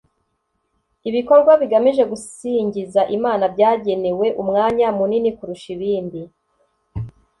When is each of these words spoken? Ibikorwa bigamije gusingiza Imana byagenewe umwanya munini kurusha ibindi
Ibikorwa 1.09 1.51
bigamije 1.61 2.03
gusingiza 2.11 3.01
Imana 3.17 3.43
byagenewe 3.53 4.27
umwanya 4.41 4.87
munini 4.97 5.29
kurusha 5.37 5.67
ibindi 5.75 6.21